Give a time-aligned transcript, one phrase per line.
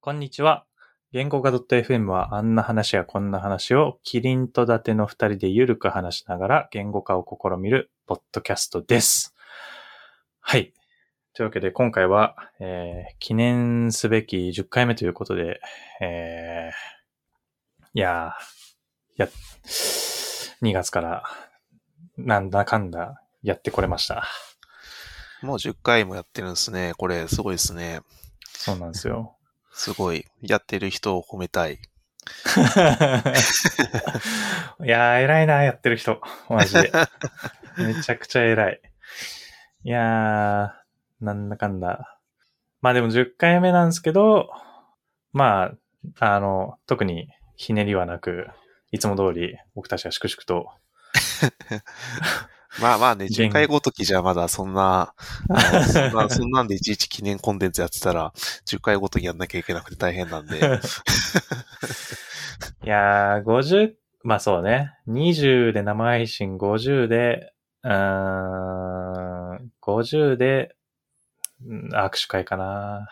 [0.00, 0.64] こんにちは。
[1.10, 9.34] 言語化 .fm はあんな話やこんな話をキリンと伊達の二人でゆるく話しながら言語化を試みるポッドキャストです。
[10.38, 10.72] はい。
[11.34, 15.60] というわけで今回は、えー記念すべき10回目ということで、
[16.00, 19.28] えーいやー、や、
[20.62, 21.24] 2月から
[22.16, 24.28] なんだかんだやってこれました。
[25.42, 26.92] もう10回もやってるんですね。
[26.96, 28.02] これ、すごいですね。
[28.44, 29.37] そうなんですよ。
[29.78, 30.26] すごい。
[30.42, 31.74] やってる人を褒めたい。
[34.84, 36.20] いやー、偉いな、やってる人。
[36.50, 36.90] マジで。
[37.78, 38.80] めちゃくちゃ偉い。
[39.84, 42.18] いやー、なんだかんだ。
[42.80, 44.50] まあでも10回目なんですけど、
[45.32, 45.70] ま
[46.18, 48.48] あ、あの、特にひねりはなく、
[48.90, 50.72] いつも通り僕たちが粛々と、
[52.80, 55.14] まあまあね、言10回ごときじゃまだそんな、
[55.92, 58.32] そんな、そんなんでいちいち記念コンテンツやってたら、
[58.66, 60.58] 10回ごときやんなきゃいけなくて大変なんで。
[62.84, 64.92] いやー、50、まあそうね。
[65.08, 67.52] 20で生配信、50で、
[67.84, 70.74] うーん、50で、
[71.66, 73.08] うん握手会かな。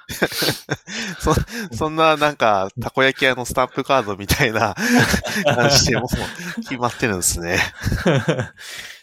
[1.19, 1.34] そ、
[1.75, 4.75] そんななんか、たこ焼き屋のスタンプカードみたいな
[5.44, 7.59] 感じでもう決まってるんですね。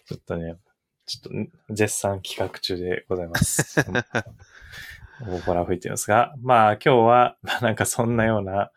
[0.05, 0.57] ちょっとね、
[1.05, 3.79] ちょっと絶賛企画中でございます。
[5.21, 8.71] 大ボラ吹いてるんですが、まあ今日は、まあなんかそんなような、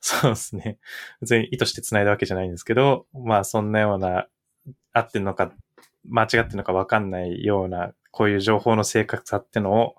[0.00, 0.78] そうですね。
[1.20, 4.28] 別に意図して繋いだわけじゃないんですけど、まあそんなような、
[4.92, 5.52] 合ってんのか、
[6.08, 9.96] 間違ってんのかわかんないような、こういう情報の正確さってのを、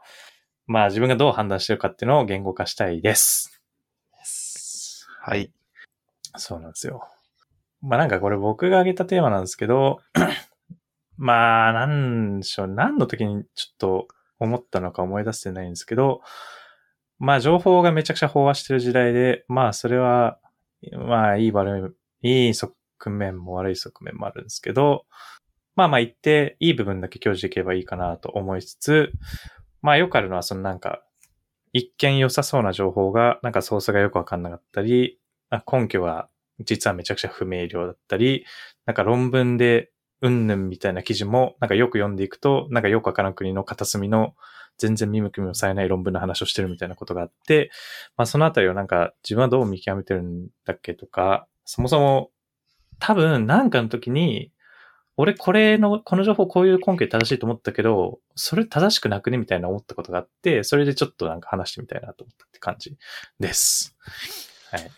[0.65, 3.61] まあ自分がどう判断してるかっていうのを言語化したいです。
[5.19, 5.51] はい。
[6.37, 7.07] そうなんですよ。
[7.81, 9.99] まあなんかこれ僕が挙げたテーマなんですけど、
[11.17, 14.07] まあなんでしょう、何の時にちょっと
[14.39, 16.21] 思ったのか思い出せてないんですけど、
[17.19, 20.39] まあ情報がめちゃくちゃ飽和してる時代で、まあそれは、
[20.93, 22.73] まあいい悪い、いい側
[23.09, 25.05] 面も悪い側面もあるんですけど、
[25.75, 29.11] まあまあ言っていい部分だけ享受できればいいかなと思いつつ、
[29.81, 31.03] まあよくあるのはそのなんか、
[31.73, 35.19] 一見良さそうな情報が、なんかソースがよくわかんなかったり、
[35.71, 38.45] 根拠は実はめちゃくちゃ不明瞭だったり、
[38.85, 39.90] なんか論文で
[40.21, 44.35] うんぬんみたいな記事も、なんかよく読んでいくと、なんかよくわからん国の片隅の
[44.77, 47.71] 全然見向きもされない論文の話をしてるみたいなことがあって、
[48.17, 52.31] まあそのあたりをなんか自分はどう見極めてるんだっけとか、そもそも
[52.99, 54.51] 多分なんかの時に、
[55.17, 62.95] 俺これの、この情報こういう根拠で正しいと思ったけど、それ正しくなくねみたいな思ったことがあって、それでちょっとなんか話してみたいなと思ったって感じ
[63.39, 63.95] です。
[64.71, 64.89] はい。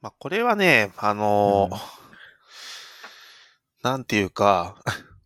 [0.00, 2.01] まあこれはね、あのーうん
[3.82, 4.76] なんていうか、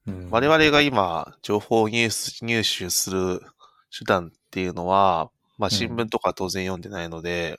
[0.06, 3.40] うん我々が今、情報を入手入手する
[3.96, 7.58] 手段っていうのは、まあ新聞とか当然読んでないので、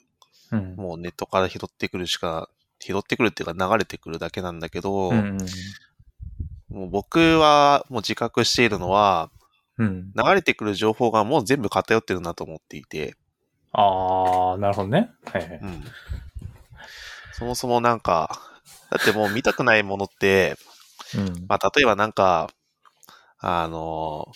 [0.51, 2.49] うんもうネットから拾ってくるしか、
[2.79, 5.37] 拾ってくるっていうか流れてくるだけなんだけど、うん
[6.69, 9.29] もう僕はもう自覚しているのは、
[9.77, 10.11] うん。
[10.15, 13.15] 流れてくる情報がもう全部偏ってるなと思っていて、
[13.71, 15.11] ああ、なるほどね。
[15.25, 15.59] はいはい。
[15.61, 15.83] うん。
[17.33, 18.41] そもそもなんか、
[18.89, 20.57] だってもう見たくないものって、
[21.15, 21.45] うん。
[21.47, 22.49] まあ例えばなんか、
[23.39, 24.27] あの、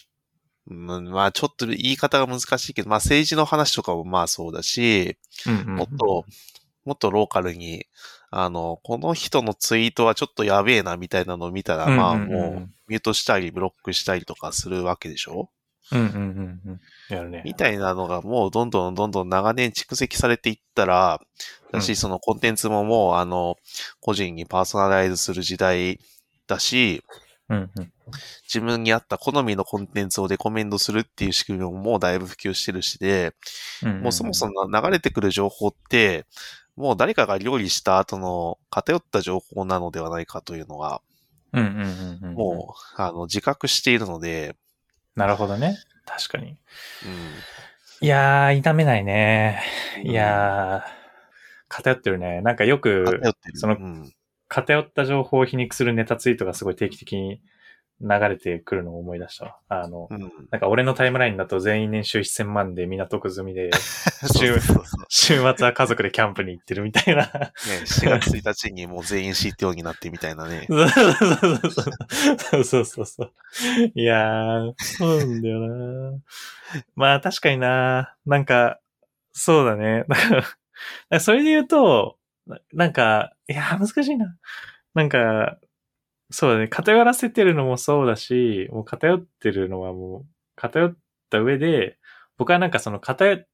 [0.68, 5.18] うんまあちょっと言い方が難しいけど、まあ政治の話とかもまあそうだし、
[5.48, 6.26] うんもっと、
[6.86, 7.86] もっとローカルに、
[8.30, 15.50] あの、この人のツイートはちょっとやべえなみたいなのを見たら、うんまあうんうんうんもう、ミュートしたり、ブロックしたりとかするわけでしょ？
[15.92, 16.80] うんうんうんうん。
[17.10, 17.42] やるね。
[17.44, 21.20] みたいなのがもうどんどんどんどん長年蓄積されていったら、
[21.72, 23.58] だうんし、そのコンテンツももう、あの、
[24.00, 26.00] 個人にパーソナライズする時代
[26.52, 27.04] だし、
[27.50, 27.92] うんうん。
[28.44, 33.34] 自分に合った好みのコンテンツをレコメンドするっていう仕組みももうだいぶ普及してるしで、
[34.02, 36.26] もうそもそも流れてくる情報って、
[36.76, 41.02] もう誰かが料理した後の偏った情報なのではないかというのが、
[41.54, 42.34] うんうんうんうん。
[42.34, 44.56] もう、あの、自覚しているので、
[45.16, 45.78] なるほどね。
[46.06, 46.52] 確かに。
[46.52, 46.58] うん。
[48.00, 49.62] いやー、痛めないね。
[50.04, 50.92] いやー、
[51.68, 52.42] 偏ってるね。
[52.42, 53.22] なんかよく。
[53.56, 54.14] そのうん。
[54.52, 57.42] 偏った情報を皮肉するネタツイートがすごい定期的に
[58.02, 59.58] 流れてくるのを思い出したわ。
[59.70, 60.20] あの、うん。
[60.50, 63.70] なんか俺のタイムラインだと全員年収1000万で港区済みで。
[65.08, 67.24] 週末は家族でキャンプに行ってるみたいな。
[67.24, 67.32] ね、
[67.86, 70.68] 4月1日にもう全員 CTO になってみたいなね。
[70.68, 72.64] そうそうそうそう。
[72.64, 73.34] そうそうそう。
[73.96, 76.20] いやー、そうなんだよな。
[76.96, 78.16] まあ確かにな。
[78.26, 78.82] なんか、
[79.32, 80.04] そうだね。
[80.10, 80.46] だか
[81.10, 82.18] らそれで言うと、
[82.74, 84.38] なんか、いや、難しいな。
[84.94, 85.58] なんか、
[86.32, 86.68] そうだね。
[86.68, 90.26] 偏らせてるのもそうだし、もう偏ってるのはもう、
[90.56, 90.96] 偏っ
[91.30, 91.98] た上で、
[92.38, 93.46] 僕はなんかその偏っ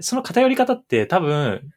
[0.00, 1.72] その偏り方って多分、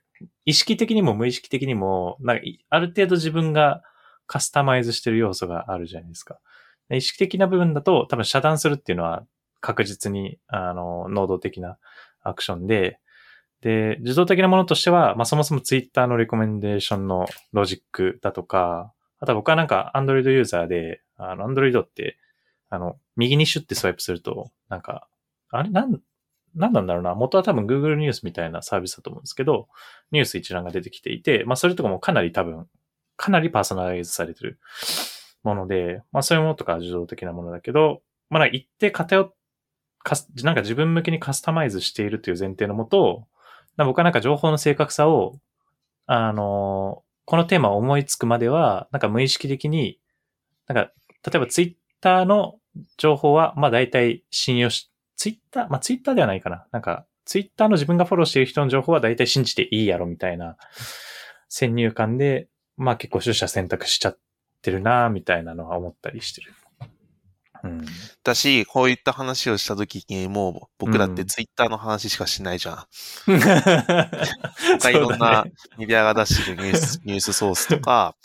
[0.46, 3.84] 意識的にも無意識的にも、なんか、ある程度自分が
[4.28, 6.40] カスタマイズしてる要素があるじゃないですか。
[6.92, 9.26] 意識的な部分だと多分遮断するっていうのは
[9.62, 11.78] 確実に、あの、能動的な
[12.24, 13.00] アクションで、
[13.68, 22.18] で、自動的なものとしては、まあ、そもそもツイッターのレコメンデーションのロジックだとか、あとは僕はなんか Android ユーザーで、あの、Android って、
[22.70, 25.10] あの、右にシュッてスワイプすると、なんか、
[25.50, 26.00] あれなん、
[26.56, 27.14] なんなんだろうな。
[27.14, 29.68] 元は多分 Google ニュースみたいなサービスだと思うんですけど、
[30.12, 32.68] ニュース一覧が出てきていて、まあそれとかもかなり多分、
[33.18, 34.60] かなりパーソナライズされてる
[35.44, 39.36] もので、まあそういうものとか自動的なものだけど、まあ一定偏って、
[40.44, 43.28] なんか自分向けにカスタマイズしているという前提のもと、
[43.86, 45.40] 僕はなんか情報の正確さを、
[46.06, 50.00] あの、このテーマを思いつくまでは、なんか無意識的に、
[50.68, 50.92] なんか、
[51.26, 52.60] 例えばツイッターの
[52.98, 56.66] 情報は、まあ大体信用し、ツイッター、まあツイッターではないかな。
[56.72, 60.56] なんか、ツイッターの自分がフォローしている人の情報は大体信じていいやろみたいな
[61.50, 62.48] 先入観で、
[62.78, 64.20] まあ結構取捨選択しちゃっ
[64.62, 66.54] てるなみたいなのは思ったりしてる。
[67.64, 67.86] うん。
[68.24, 72.86] だし、こういった話をしたときに、もう僕だってツイッターの話しかしないじゃん。
[73.28, 73.40] うん、
[74.80, 75.46] 他いろんな
[75.78, 78.16] メディアが出してるニュース、 ニュースソースとか、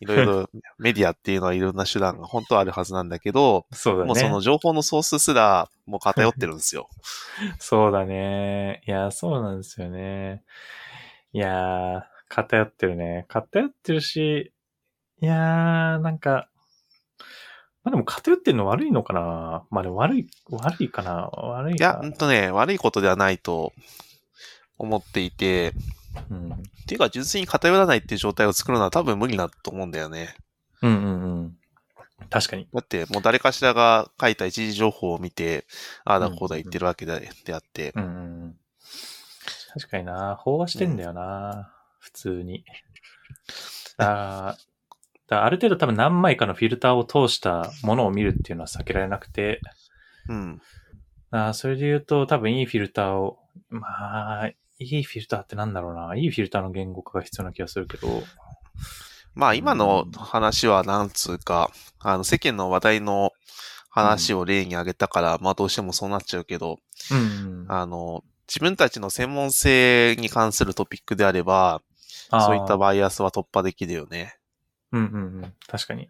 [0.00, 4.06] いろいろメディアっていうのはいろんな手段が本当はあるはずなんだけど、そうだね。
[4.06, 6.88] もうその情報のソースすらもう偏ってるんですよ。
[7.58, 8.82] そうだね。
[8.86, 10.42] いや、そうなんですよね。
[11.34, 13.26] いや偏ってるね。
[13.28, 14.52] 偏ってるし、
[15.20, 16.48] いやー、なんか、
[17.84, 23.72] まあでも偏ってんの悪いのかなまあでも悪い、悪いかな悪いかいや、ほんとね、悪いことではないと
[24.78, 25.72] 思っていて、
[26.30, 26.52] うん。
[26.52, 26.56] っ
[26.86, 30.34] ていうか、純粋に偏らないっていう状態を作るのは多分無理だと思うんだよね。
[30.82, 31.56] うんうんうん。
[32.30, 32.68] 確かに。
[32.72, 35.66] だって、もう誰かしらが書いた一時情報を見て、
[36.04, 37.92] ああだこうだ言ってるわけで,、であって。
[37.96, 38.06] うんう
[38.46, 38.56] ん。
[39.74, 41.64] 確かにな飽和してんだよな、うん、
[41.98, 42.64] 普通に。
[43.98, 44.58] あ だ
[45.34, 49.60] ある程度多分何枚かのフィルターを通したものを見るっていうのは避けられなくて、
[50.28, 50.60] うん。
[51.30, 53.38] あそれで言うと多分いいフィルターを、
[53.70, 56.14] まあ、いいフィルターってなんだろうな。
[56.16, 58.22] いいフィルターの言語化が必要な気がするけど。
[59.34, 61.70] まあ今の話はなんつうか、
[62.00, 63.32] あの世間の話題の
[63.88, 66.80] 話を例に挙げたから、うん、まあどうしてもそうなっちゃうけど、
[67.10, 71.80] うん、あの、自分たちの専門性に関するトピックであれば、
[72.30, 74.36] そういったバイアスは突破できるよね。
[74.92, 75.54] うんうんうん。
[75.66, 76.08] 確かに。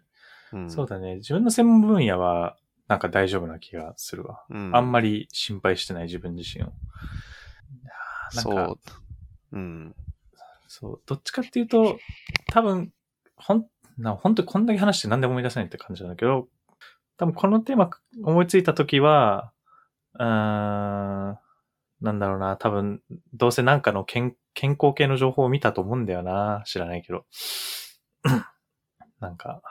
[0.51, 1.15] うん、そうだね。
[1.15, 2.57] 自分の専門分野は、
[2.87, 4.43] なんか大丈夫な気がするわ。
[4.49, 6.73] うん、あんまり心配してない自分自身を。
[8.31, 8.77] そ
[9.53, 9.57] う。
[9.57, 9.95] うん。
[10.67, 11.01] そう。
[11.05, 11.99] どっちかっていうと、
[12.51, 12.91] 多分、
[13.35, 16.47] ほん、な、本当にこんだけ話して何でも思い出せないって感じなんだけど、
[17.17, 17.89] 多分このテーマ
[18.23, 19.53] 思いついたときは、
[20.15, 21.37] うーん、
[22.01, 23.01] なんだろうな、多分、
[23.33, 26.63] どうせなんかの健健康系の情報を見たと思うんだよな。
[26.65, 27.25] 知らないけど。
[29.23, 29.61] なんか、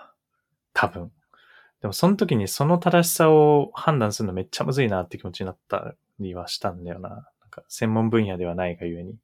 [0.72, 1.12] 多分。
[1.80, 7.08] でもその時にその正しさを判断するのめっちゃむずいなって気持ちになったりはしたんだよな。
[7.08, 9.16] なんか専門分野ではないがゆえに。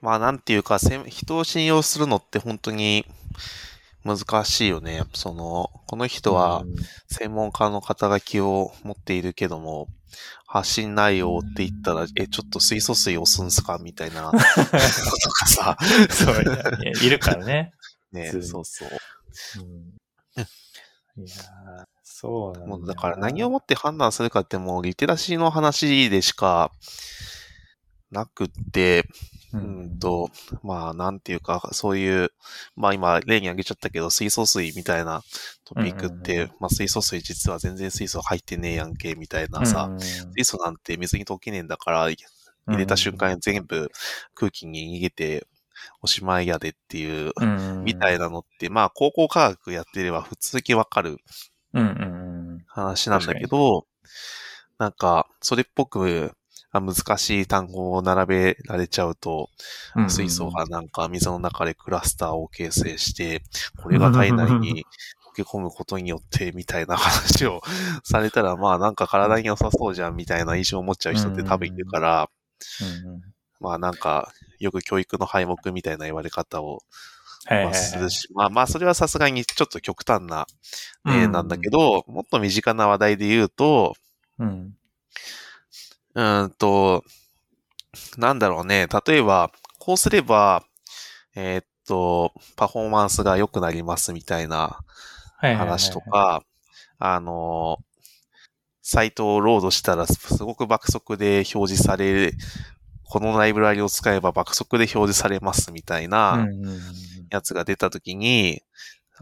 [0.00, 3.04] まあなんていうか、人を信用するのって本当に
[4.04, 5.02] 難しいよね。
[5.12, 6.64] その、この人は
[7.08, 9.88] 専門家の肩書きを持っているけども、
[10.46, 13.78] 発信内容って言ったら、え、ちょっと水素水押すんすか？
[13.80, 15.76] みたいな ことかさ。
[16.10, 16.34] そう
[17.02, 17.72] い、いるからね。
[18.12, 18.88] ね、そうそう。
[21.16, 22.66] うん、いやそうなんだ。
[22.66, 26.72] もうだから何をもって判断するかってもうリテラシーの話でしか
[28.10, 29.06] なくって、
[29.52, 29.98] うん。
[29.98, 30.30] と、
[30.62, 32.30] まあ、なんていうか、そういう、
[32.76, 35.22] まあ今、例に挙げちゃったけど、水素水みたいな
[35.64, 39.90] トピックって、まあ水素水実は全然水素入ってねえやんけ、みたいなさ、
[40.36, 42.16] 水素なんて水に溶けねえんだから、入
[42.68, 43.90] れた瞬間全部
[44.34, 45.46] 空気に逃げて
[46.02, 47.32] おしまいやでっていう、
[47.84, 51.18] みたいなのって、まあ、高校科学やってれば普通にわかる
[52.66, 53.86] 話なんだけど、
[54.78, 56.32] なんか、それっぽく、
[56.72, 59.50] 難しい単語を並べられちゃうと、
[60.08, 63.42] 水素がなんか水の中でクラスターを形成して、
[63.82, 64.86] これが体内に
[65.30, 67.60] 溶け込むことによってみたいな話を
[68.04, 72.30] されたら、まあなんか体に良さそうじゃんみたいな印象を持っちゃう人って多分いるから、
[73.60, 76.82] まあなんかよく教育の敗北みたいな言われ方を、
[77.48, 80.46] まあ、するし、まあまあ、それはさすがにちょっと極端な
[81.04, 83.94] 例なんだけど、もっと身近な話題で言うと、
[84.38, 84.74] うん。
[86.14, 87.04] うんと、
[88.18, 88.86] なんだろうね。
[89.06, 90.64] 例えば、こうすれば、
[91.34, 94.80] えー、っと、パフォーマンスが良くなりますみたいな
[95.40, 96.42] 話とか、
[96.98, 97.78] あの、
[98.82, 102.32] サイトをロードしたらすごく爆速で表示され、
[103.10, 106.46] このライブラリを使えば爆速で表示されますみたいな
[107.30, 108.62] やつが出たときに、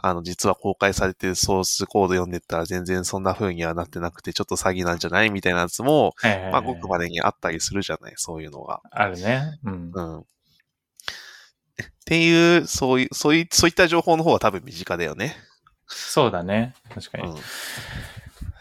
[0.00, 8.82] あの、実は公開されてるソースコード読んでったら全然そんな風にはなってなくて、ちょっと詐欺なんじゃないみたいなやつも、まあ、ごくまでにあったりするじゃない、そういうのが。
[8.90, 9.58] あるね。
[9.64, 9.90] うん。
[9.92, 10.18] うん。
[10.20, 10.24] っ
[12.04, 15.34] ていう、そういう、そういう、そういった情報の方が多分身近だよね。
[15.86, 16.74] そうだね。
[16.94, 17.28] 確かに。
[17.28, 17.36] うん、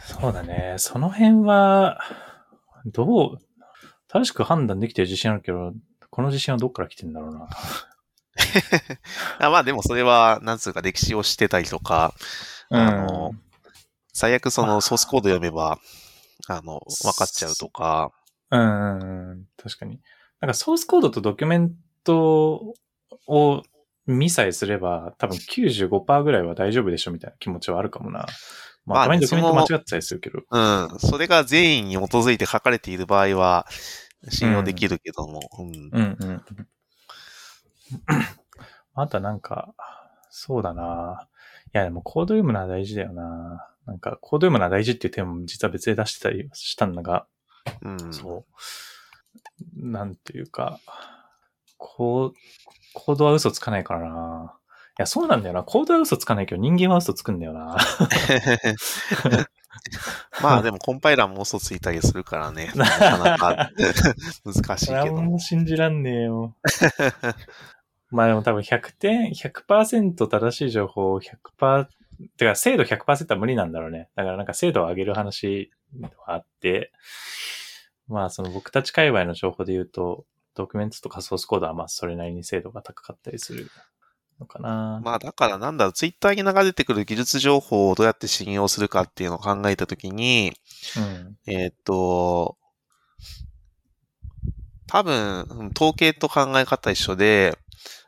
[0.05, 0.75] そうだね。
[0.77, 1.99] その辺は、
[2.85, 3.46] どう、
[4.19, 5.73] 正しく判断できてる自信あるけど、
[6.09, 7.47] この自信はどっから来てんだろうな。
[9.39, 12.13] あまあでもそれは、なんつうか歴史を知ってたりとか、
[12.69, 13.31] うん、あの、
[14.13, 15.79] 最悪そのソースコード読めば、
[16.47, 18.11] あの、分かっちゃうとか。
[18.49, 19.99] うん、確かに。
[20.39, 22.73] なんかソースコードとドキュメント
[23.27, 23.63] を
[24.05, 28.25] 見さえすれば、多分95%ぐらいは大丈夫でしょみたいな気持ちはあるかもな。
[28.85, 30.39] まあ、たまにドキュメント間違ってたりするけど。
[30.49, 30.99] うん。
[30.99, 33.67] それが善意に基づいて書かれている場合は、
[34.29, 35.39] 信用できるけども。
[35.59, 35.67] うん。
[35.67, 36.45] うん、うん、うん
[38.93, 39.75] あとはなんか、
[40.31, 41.27] そうだな。
[41.67, 43.69] いや、でもコード読むのは大事だよな。
[43.85, 47.27] なんか、コード読むのは大事っていうテーマも実は別で出してたりしたんだが、
[47.83, 49.87] うん、そう。
[49.89, 50.79] なんていうか、
[51.77, 52.31] コー
[52.93, 54.57] コードは嘘つかないからな。
[54.99, 55.63] いや、そうなんだよな。
[55.63, 57.77] コードは嘘つかないけど人間は嘘つくんだよな。
[60.41, 62.71] まあでもコンパイラーも嘘ついたりするからね。
[62.75, 63.71] なかなか
[64.45, 65.15] 難しいけど。
[65.15, 66.55] 何も信じらんねえよ。
[68.09, 71.87] まあでも多分100点、100%正しい情報を100%、
[72.37, 74.09] てか精度100%は無理なんだろうね。
[74.15, 76.91] だからなんか精度を上げる話はあって、
[78.07, 83.69] まあその僕たち界隈の情報で言うと、ドキュメントとかソースコードはまあそれなりに精度が高かったりする
[84.39, 85.01] のかな。
[85.03, 90.53] まあだからなんだろう、ツイッターに流れてくる技術情報をどうやって信用するかっていうのを考えたときに、
[90.97, 92.57] うん、えっ、と、
[94.87, 97.57] 多分、統計と考え方一緒で、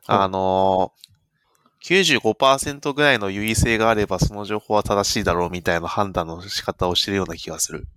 [0.07, 0.93] あの、
[1.85, 7.87] 95%ぐらいの優位性があればその情報は正しいだろうみたいな判断の仕方をしてるような気がする。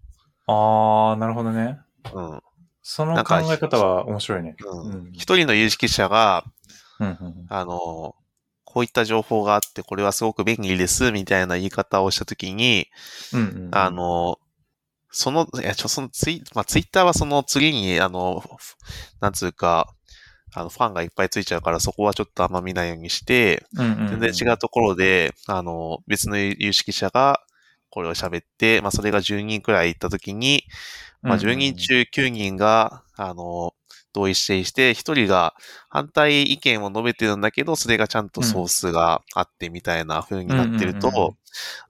[0.46, 1.78] あー、なるほどね。
[2.12, 2.40] うん。
[2.82, 4.56] その考え方は面白いね。
[4.60, 5.10] うん。
[5.12, 6.44] 一、人の有識者が、
[6.98, 8.14] うんうん、あの、
[8.72, 12.88] こういった情報があって、これはすごく便利です、みたいな言い方をしたときに、
[13.34, 14.38] うんうん、あの、
[15.10, 18.42] その、いや、ちょ、そのツイ、まあ、ツイッターはその次に、あの、
[19.20, 19.92] なんつうか、
[20.54, 27.40] あの、ファンがいっぱいついちゃうから、そこはちょっとあんま見ないようにして、全然違うところで、あの、別の有識者が
[27.90, 30.64] これを喋って、まあ、それが10人くらい行ったときに、
[31.20, 33.74] まあ、10人中9人が、あの、
[34.12, 35.54] 同意してして、1人が
[35.88, 41.36] 反対意見を述べてるんだけど、それがちゃんとソースがあってみたいな風になってると、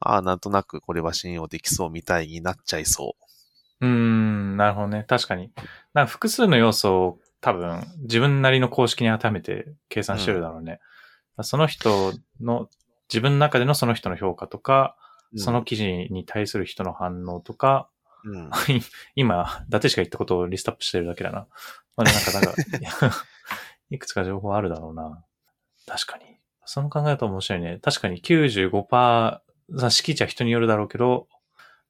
[0.01, 3.17] ああ、なんとなくこれは信用できそうみたいになっちゃいそ
[3.81, 3.87] う。
[3.87, 5.05] うん、なるほどね。
[5.09, 5.51] 確かに。
[5.93, 10.79] なんか複数の要素を多分自分なりの公式に当てはめて計算してるだろうね。
[11.37, 12.69] うん、その人の、
[13.09, 14.97] 自分の中でのその人の評価とか、
[15.33, 17.89] うん、その記事に対する人の反応とか、
[18.25, 18.51] うん、
[19.17, 21.47] 今、伊達しか言ったことをリストアップしてるだけだな。
[21.97, 22.55] まあ、なんか、なんか
[23.91, 25.25] いくつか情報あるだろうな。
[25.87, 26.25] 確かに。
[26.65, 27.79] その考え方面白いね。
[27.83, 29.41] 確かに95%、
[29.91, 31.29] 敷地は人によるだろうけど、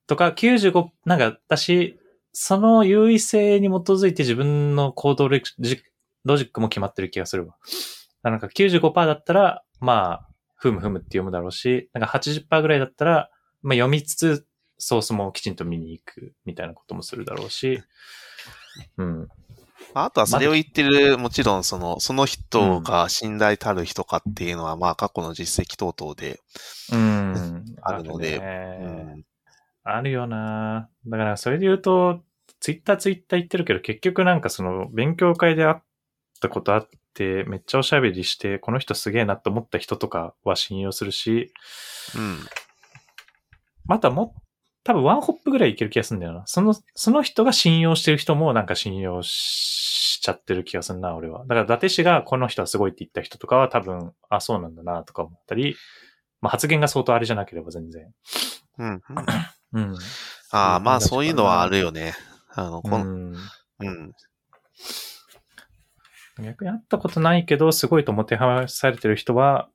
[0.07, 1.99] とか95、なんか私、
[2.33, 5.83] その優位性に基づいて自分の行動ロジ
[6.25, 7.57] ックも決まってる気がするわ。
[8.23, 13.31] なんか95%だったら、まあ、ふむふむって読むだろうし、なんか80%ぐらいだったら、
[13.62, 14.47] まあ読みつつ、
[14.85, 17.81] ソースもきちんと見に行くみたいなこともするだろうし、
[18.97, 19.29] うん。
[19.95, 26.41] あとはそれを言ってる、もちろんその、その人が信頼たる人かっていうのは、まあ過去の実績等々で、
[26.93, 29.25] うん、あるので、うん。
[29.85, 30.89] あるよな。
[31.07, 32.21] だからそれで言うと、
[32.59, 35.77] ツイッターツイッター言ってるけど、結局なんかその勉強会で会っ
[36.41, 41.53] たことあって、めっちゃおしゃべりして、この人すげえなって思った人とかは信用するし、
[42.17, 42.39] うん。
[43.87, 44.35] またも、
[44.85, 46.43] 多分ワンホップぐらいいける気がするんだよな。
[46.47, 51.41] その、その人が信用してる人もなんか信用しちゃってる気がするな、俺は。
[51.47, 55.77] だから、伊達氏がこの人はすごいって言った人とかは多分、あ、そうなんだな、とか思ったり、
[56.41, 58.12] まあ発言が相当あれじゃなければ全然。
[58.79, 59.03] うん。
[59.75, 59.95] うん。
[60.51, 62.15] ああ、まあそういうのはあるよね。
[62.55, 63.35] あの、この、うん。
[63.79, 64.12] うん。
[66.43, 69.69] 逆に会ったことないけど、すごいともてはされてる人は、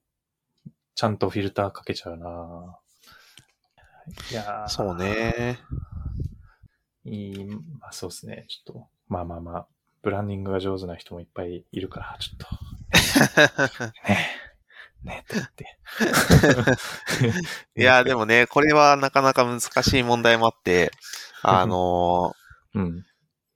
[0.95, 2.77] ちゃんとフィルターかけちゃうな。
[4.31, 5.59] いやそうね。
[7.03, 8.45] いい、まあそうですね。
[8.49, 9.67] ちょっと、まあまあまあ、
[10.01, 12.47] ブランディングが上手な人もいっぱいいるから、ちょっと。
[14.07, 14.27] ね、
[15.03, 15.77] ねってって。
[17.79, 20.91] いや、でもね、これはなかなか難しい問題もあって、
[21.41, 23.05] あのーうん。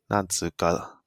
[0.08, 1.00] なんつうか、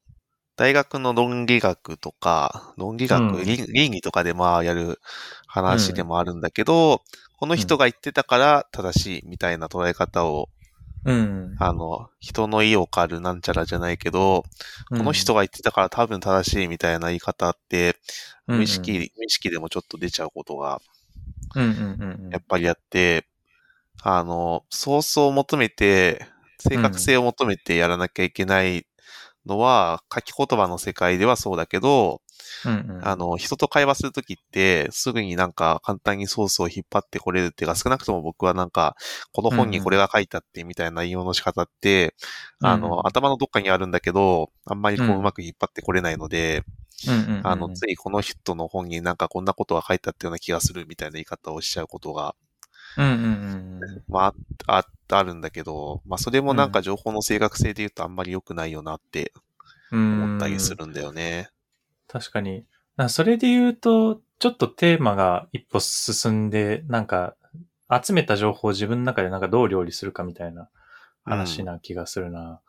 [0.57, 5.01] 大学の論理学とか、論理学、うん倫倫理とかでまあやる
[5.47, 7.03] 話でもあるんだけど、
[7.45, 10.49] この人が言ってたから正しいみたいな捉え方を、
[11.05, 11.57] うん。
[11.59, 14.45] あの、人の意を狩るなんちゃらじゃないけど、
[14.89, 17.97] この人が言ってたから多分正しいみたいな言い方って、
[18.47, 20.81] 無意識、無意識でもちょっと出ちゃうことが。
[22.31, 23.27] やっぱりあって、
[24.03, 26.27] あの、ソースを求めて、
[26.67, 28.87] 正確性を求めてやらなきゃいけない
[29.47, 32.21] のは、書き言葉の世界ではそうだけど、
[32.65, 38.97] うんうん、あの、人と会話するときって、すぐになんか簡単にソースを引っ張ってこれるっていうか、少なくとも僕はなんか、
[39.33, 42.15] この本にこれが書いてあってみたいな引用の仕方って、
[42.61, 45.17] うんあの、頭のどっかにあるんだけど、あんまりこううん。
[45.19, 46.65] うまく引っ張ってこれないので、
[47.09, 52.35] うんうんうん、あの、ついこの人の本になんかこんなことが書いてあったような気がするみたいな言い方をしちゃうことが、
[52.97, 54.03] うんうんうんうん。
[54.09, 54.35] ま
[54.67, 59.33] あ、あ、あるんだけど、まあそれもなんか情報の正確性で言うとあんまり良くないよなって
[59.93, 61.51] 思ったりするんだよね。
[62.09, 62.65] 確かに。
[62.97, 67.37] なそれで言うと、ちょっとテーマが一歩進んで、なんか、
[67.91, 70.69] 集めた情報を自分の中でなんかどう料理するかみたいな
[71.25, 72.61] 話な気がするな。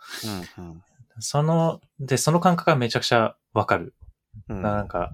[0.57, 0.83] うんうん。
[1.19, 3.93] その、で、その感覚がめちゃくちゃわかる。
[4.49, 5.13] うんなんか、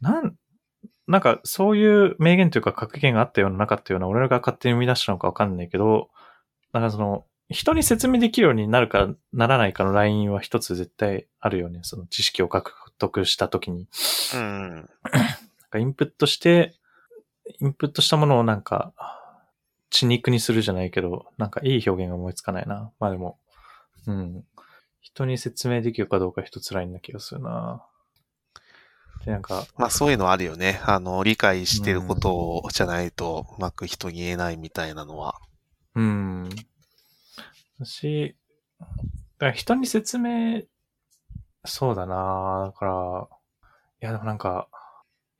[0.00, 0.36] なん、
[1.10, 6.08] なんかそういう名言というか格言があったようななかったような俺らが勝手に生み出したのかわかんないけど、
[6.72, 11.80] なんかその、人に説明できるようになるかならないかのラインは一つ絶対あるよね。
[11.82, 13.88] その知識を獲得したときに。
[14.34, 14.70] うんうん。
[14.78, 14.88] なん
[15.68, 16.76] かインプットして、
[17.60, 18.92] インプットしたものをなんか、
[19.90, 22.92] 血肉にするじゃないけど、なんかいい表現が思いつかないな。
[23.00, 23.40] まあでも、
[24.06, 24.44] うん。
[25.00, 27.84] 人に説明できるかどうか一つラインな気がするな。
[29.24, 30.80] で、なんか、まあそういうのあるよね。
[30.84, 35.40] あの、理解してることをじゃないとうまく人に言えないみたいなのは。
[35.94, 36.48] うん。
[37.80, 38.36] 私、
[39.38, 40.62] だ人に説明、
[41.64, 43.28] そうだなだから、
[44.02, 44.68] いやでもなんか、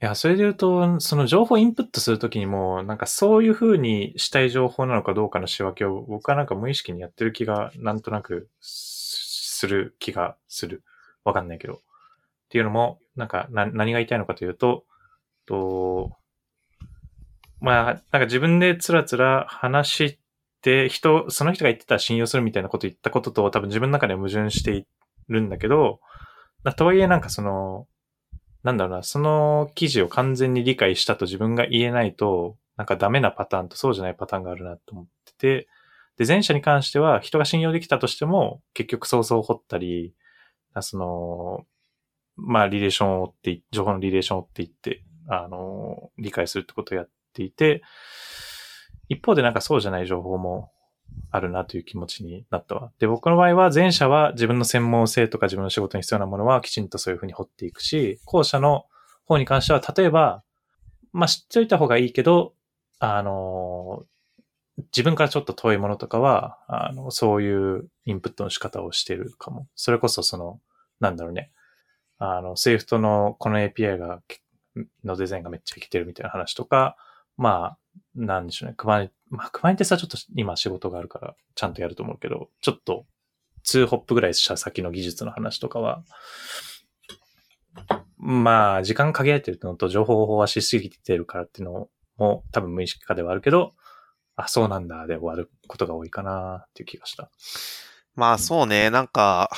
[0.03, 10.83] いや、それで言うと、その情報インプットするときにも、なんかそういう風にしたい情報なのかどうかの仕分けを僕はなんか無意識にやってる気が、なんとなくすする気がする。
[11.23, 11.83] わかんないけど。
[12.51, 14.85] っていうのも、なんかな何が言いたいのかというと、
[15.47, 16.17] と、
[17.61, 20.19] まあ、なんか自分でつらつら話し
[20.63, 24.85] て、人、その人が言ってたら信用するみたいなこと言ったことと多分自分の中で矛盾してい
[25.29, 26.01] るんだけど、
[26.77, 27.87] とはいえなんかその、
[28.65, 35.69] なんだろうな、その記事を完全に理解したと自分が言えないと、なんかダメなパターンとそうじゃないパターンがあるなと思ってて、
[36.17, 40.15] で、前者に関しては人が信用できたとしても、結局想像を掘ったり、
[40.81, 41.67] その、
[42.37, 47.83] まあ、リレーションを追って、情報のリレーションを追っていって、あの、理解するってことをやっていて、
[49.09, 50.71] 一方でなんかそうじゃない情報も
[51.31, 52.93] あるなという気持ちになったわ。
[52.99, 58.87] で、僕の場合は前者は自分の専門性とか自分の仕事に必要なものはきちんとそういうふうに掘っていくし、後者の
[59.27, 60.43] 方に関しては、例えば、
[61.13, 62.55] まあ、知っておいた方がいいけど、
[62.99, 64.05] あの、
[64.93, 69.67] 自分からちょっと遠いものとかは、あの、そういうインプットの仕方をしてるかも。
[69.75, 70.61] それこそその、
[71.01, 71.51] なんだろうね。
[72.21, 74.21] あの、 Swift のこの API が、
[75.05, 76.97] のデザインがめっちゃ生きてるみたいな話とか、
[77.37, 77.79] まあ、
[78.15, 78.75] なんでしょうね。
[78.77, 83.07] クマネ、まあ、クマネテスはちょっと今仕事があるから、ちゃんとやると思うけど、ちょっと、
[83.65, 86.05] 2ホップぐらいした先の技術の話とかは、
[88.19, 93.73] まあ、時間限られてるのと情報を飽和しすぎてるからっていうのも多分無意識化ではあるけど、
[94.37, 97.31] あ、そうなんだで終わることが多いかなっていう気がした。
[98.15, 99.51] まあそうね、なんか、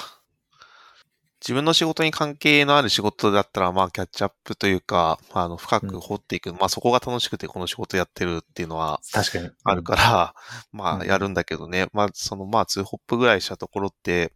[1.43, 9.51] 自分の仕事に関係のある仕事だったら、まあキャッチアップというか、あの、深く掘っていく、うん、まあそこが楽しくてこの仕事やってるっていうのは、確かに。
[9.65, 10.35] あるから、
[10.73, 14.33] うん、まあやるんだけどね、まあその、まあ2ホップぐらいしたところって、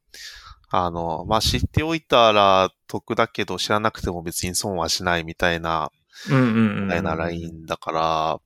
[0.69, 5.93] あの、まあ知っておいたら得だけど知らなくても別に損はしないみたいな、
[6.29, 8.41] みたいなラインだから、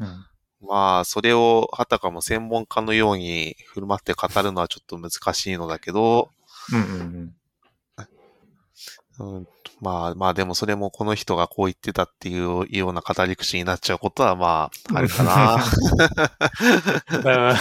[0.00, 0.26] うん、
[0.66, 6.30] まあ、それをあたかも専門家のように振る舞って語るのはちょっと難しいのだけど、
[6.72, 7.34] うんうんうん、
[9.20, 9.46] うん、
[9.82, 15.62] まあまあでもそれもこの人がこう言ってたっていうような語り口になっちゃうことはまあ、あるかな。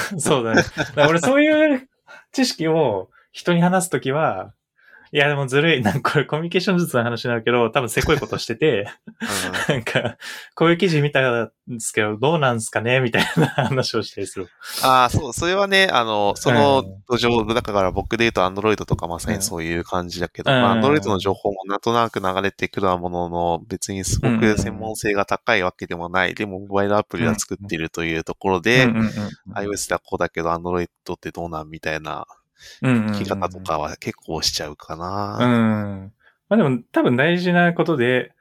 [0.17, 0.63] そうだね。
[0.95, 1.89] だ俺そういう
[2.31, 4.53] 知識を人に話すときは、
[5.11, 5.81] いや、でもずるい。
[5.81, 8.87] なんかこれコミュニケーション術の話になるけど、多分せこいことしてて、
[9.69, 10.17] うんなんか、
[10.55, 14.47] こういう記事見たんですけど、どうなんすかねみたいな話をしたりする。
[14.83, 26.35] ああ、そう、それはね、あの、そのうん土壌、だから僕で言うと Android とかまさにそういう感じだけど、うんまあ Android の情報もなんとなく流れてくるものの、別にすごく専門性が高いわけでもない。
[26.35, 29.09] でも、モバイルアプリは作っているというところで、うんうんうん
[29.55, 32.25] iOS ではこうだけど Android ってどうなんみたいな
[32.81, 35.37] うんうんうん聞き方とかは結構しちゃうかうな。
[35.45, 36.13] ん。
[36.49, 38.33] まあでも多分大事なことで、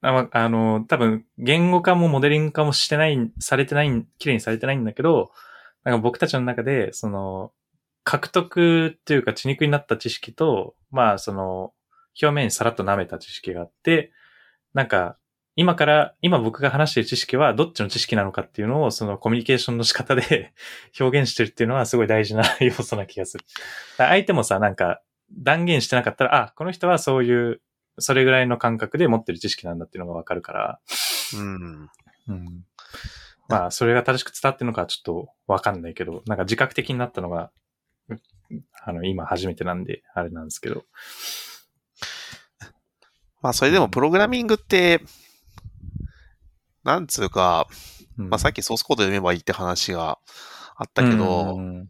[0.00, 5.30] あまあの、多分言語化もモデリング化もしてない、されてない、綺麗にされてないんだけど、
[5.84, 7.52] なんか僕たちの中で、その、
[8.04, 11.72] 獲得っていうか血肉になった知識と、まあその、
[12.20, 14.12] 表面にさらっと舐めた知識があって、
[14.74, 15.18] なんか、
[15.56, 20.52] 今から、今僕が話している知識はどっちの知識なのかっていうのを、そのコミュニケーションの仕方で
[21.00, 23.44] 表現してるっていうのはすごい大事な 要素な気がする。
[23.96, 25.00] 相手もさ、なんか、
[25.32, 27.62] 断言してなかったら、あ、この人はそういう、
[27.98, 30.80] それぐらいの感覚で持ってる知識なんだっていうのがわかるから、
[31.38, 31.90] うん。
[32.28, 32.64] うん。
[33.48, 37.50] まあ、それが正しく伝わってるのかはちょっとわかんないけど、なんか自覚的になったのが、
[38.10, 38.16] う
[38.84, 40.84] あの、今初めてなんで、あれなんですけど。
[43.40, 45.00] まあ、それでもプログラミングって、
[46.86, 47.66] なんつうか、
[48.16, 50.18] うんまあ、さっきソースコード読めばいいって話が
[50.76, 51.88] あったけど、うん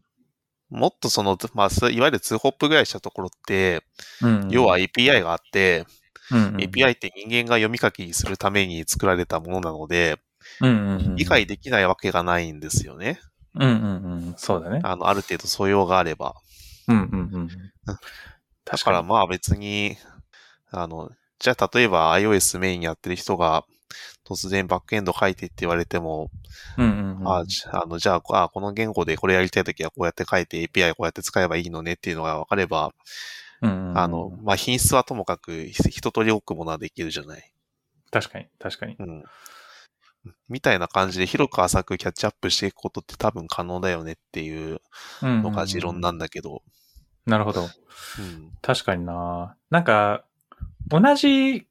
[0.68, 3.84] もっとその、まあ、いわゆる2ホップぐらいしたところって、
[4.20, 5.86] うん要は API があって、
[6.28, 10.18] API って人間が読み書きするために作られたものなので、
[11.14, 13.20] 理解できないわけがないんですよね。
[13.54, 14.34] うんうんうん。
[14.36, 14.80] そうだね。
[14.82, 16.34] あの、ある程度素養があれば。
[16.88, 17.48] うんうんうん。
[18.64, 18.76] だ。
[18.76, 19.96] からまあ別に、
[20.72, 23.64] あの、じゃあ例えば iOS メインやってる人が
[24.24, 26.30] 突然バックエンド書いてって言われても、
[26.76, 27.28] うんうんうん。
[27.28, 32.92] あじあの、じゃあ、あこの言語でこれやりたいときはこうやって書いて API こうやって使えばいいのねっていうのが分かれば、
[33.62, 37.52] うんうんうんあの、まあ、品質はともかくひ一通り多くものはできるじゃない。
[38.10, 38.96] 確かに、確かに。
[38.98, 39.24] うん。
[40.48, 44.80] みたいな感じで広く浅くキャッチアップしていくことって多分可能だよねっていう
[45.22, 46.62] のが持論なんだけど。
[47.26, 47.62] なるほど。
[47.62, 47.70] うん。
[48.62, 50.24] 確かにななんか、
[50.88, 51.66] 同じ、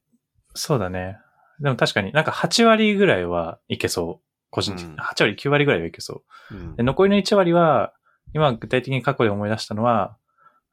[0.53, 1.17] そうだね。
[1.59, 4.25] でも確かになんか8割ぐらいはいけそう。
[4.49, 4.91] 個人的に。
[4.91, 6.55] うん8割、9割ぐらいはいけそう。
[6.55, 7.93] うんで、残りの1割は、
[8.33, 10.17] 今具体的に過去で思い出したのは、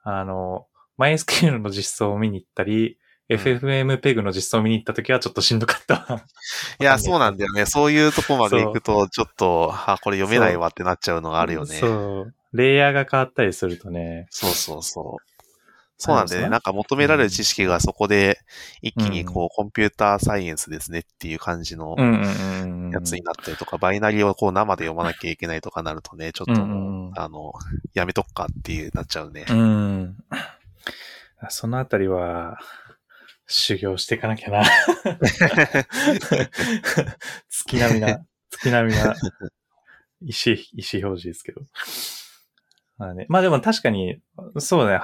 [0.03, 0.66] あの、
[0.99, 2.97] MySQL の実装を見に行ったり、うん
[3.29, 6.23] FFmpeg の実装を見に行った時はちょっとしんどかったわ。
[6.81, 7.64] いや、そうなんだよね。
[7.64, 11.77] そういうとこまで行くと、ちょっと、あ、これ読めないわってなっちゃうのがあるよね。
[11.77, 11.87] そ
[12.23, 12.35] う。
[12.53, 14.27] レイヤーが変わったりするとね。
[14.29, 15.32] そうそうそう
[16.09, 16.49] なんだよね。
[16.49, 18.38] なんか求められる知識がそこで
[18.81, 21.97] 一気にこう、コンピューターサイエンスですねっていう感じの。
[22.93, 27.53] やつになったりとか、バイナリーをこう生で読まなきゃいけないとかなるとね、ちょっともう、あの、
[27.95, 29.47] やめとくかっていうなっちゃうね。
[29.49, 30.17] うん。
[31.49, 32.59] そのあたりは、
[33.47, 34.62] 修行していかなきゃな。
[37.51, 39.15] 月並みな、月並みな、
[40.21, 41.62] 意思、意思表示ですけど。
[42.99, 43.27] まあね。
[43.29, 44.21] まあでも確かに、
[44.59, 45.01] そうだね。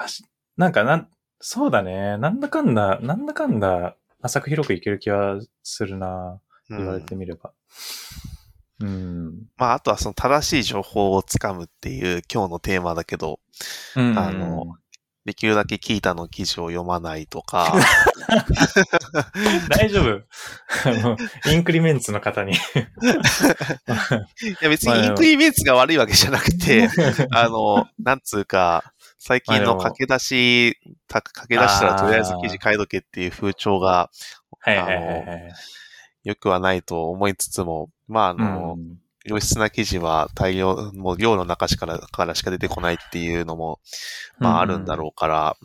[0.59, 1.09] なんかなん、
[1.41, 2.19] そうだね。
[2.19, 6.41] なんだかんだ、なんだかんだ、浅く広くいける気はするな。
[6.69, 7.53] 言われてみれば。
[8.81, 9.47] うん。
[9.57, 13.41] まあ、あとはその正しい情報をつかむっていう今日のテーマだけど、
[13.97, 14.75] うんあの、
[15.25, 17.75] できるだけキータの記事を読まないとか、
[19.69, 20.23] 大丈夫
[20.89, 21.17] あの、
[21.53, 22.53] インクリメンツの方に。
[22.53, 22.57] い
[24.61, 26.89] や別にインクリメンツが悪いわけじゃなくて、
[27.31, 28.95] あの、なんつうか、
[29.29, 34.09] 最近の駆け出し、た駆け出したらとりあえず記事書いとけっていう風潮が
[34.61, 35.53] はいはいはいはい。
[36.25, 38.79] 良くはないと思いつつも、まああの、
[39.27, 43.81] 良質な記事は大量、もう量の中しからからしか出てこないっていうのも、
[44.39, 45.57] まああるんだろうから、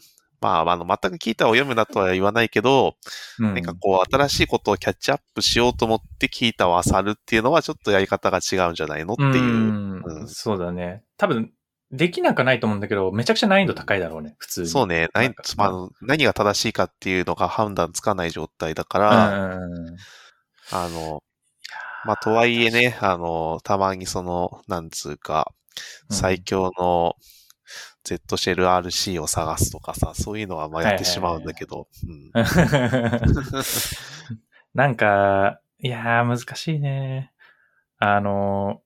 [0.41, 2.97] まああの、全くキータを読むなとは言わないけど、
[3.39, 3.54] うん。
[3.54, 9.30] なんかこう新しいことをキャッチアップしようと思ってキータを漁るっていうのはちょっとやり方が違うんじゃないのっていう。
[9.32, 11.04] うんうんそうだね。
[11.15, 11.54] 多分、
[11.93, 14.67] できなくはないと思うんだけど、めちゃくちゃ難易度高いだろうね、普通に。
[14.67, 19.60] そうね、何まあ何が正しいかっていうのが判断つかない状態だかうら。
[20.71, 21.21] あの、
[22.06, 25.51] まあ、とはいえね、あの、たまにその、なんつうか、
[26.10, 27.15] うん最強の
[28.03, 32.32] Z シェル RC を探すとかさ、そういうのはまあやってしまうんだけど、うん
[34.75, 37.32] なんか、いやー、難しいね。
[37.97, 38.83] あの、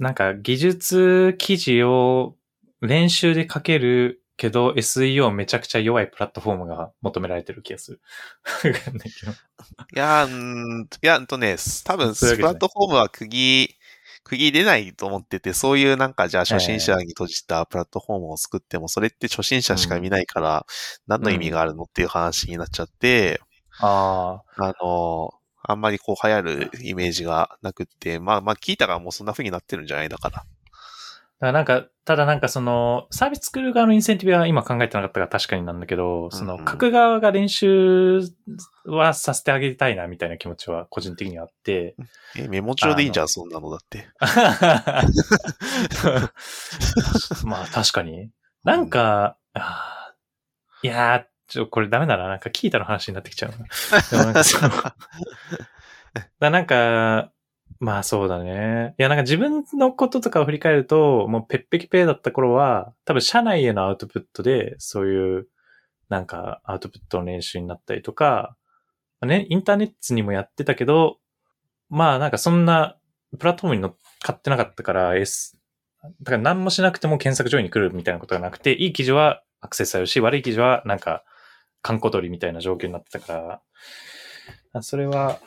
[0.00, 2.34] なんか技術記事を
[2.80, 8.00] 練習で書けるけど SEO めちゃくちゃ弱いプラットフォームが求められてる気がする。
[9.94, 13.68] いやー、うーんいや、うんとね、多分、プラットフォームは釘
[14.24, 20.64] 区切れないと思ってて、そういうなんかじゃあ初心者に閉じたプラットフォームを作っても、それって初心者しか見ないから、
[21.06, 23.42] 何の意味があるのっていう話になっちゃって、
[23.80, 24.64] ああ。
[24.64, 25.30] あの、
[25.62, 30.44] あんまりこう流行るイメージがなくって、まあまあ聞いたらもうそんな風になってるんじゃないだから。
[31.40, 38.20] からなんか、ただなんかその、サービス作る側のインセンティブは今考えてなかったから確かになんだけど、その、書く側が練習
[38.84, 41.96] はさせてあげたいなみたいな気持ちは個人的にあって。
[42.36, 44.06] え、メモ帳でいいんじゃん、そんなのだって。
[47.44, 48.30] まあ確かに。
[48.62, 49.38] なんか、
[50.82, 52.28] いやー、ちょ、これダメだな。
[52.28, 53.50] なんか聞いたの話になってきちゃう
[54.10, 54.70] でもなんかその、
[56.38, 57.32] だなんか、
[57.80, 58.94] まあそうだね。
[58.98, 65.48] いやなんか自分のこととかを振り返ると、もうペッペキペーだった頃は、多分社内へのアウトプットで、そういう
[66.08, 68.56] なんかアウトプットの練習になったりとか、
[69.22, 71.18] ね、インターネットにもやってたけど、
[71.88, 72.96] まあなんかそんな
[73.38, 75.58] プラットフォームに乗っかってなかったから、S、
[76.22, 81.24] だから何もしなくても検索上位に来るみたいなことがなくて、いい記事はアクセスされるし、悪い記事はなんか、
[81.82, 83.60] 観光取りみたいな状況になってたか
[84.72, 85.40] ら、それは